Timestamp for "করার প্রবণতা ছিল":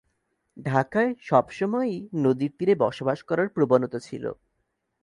3.23-4.25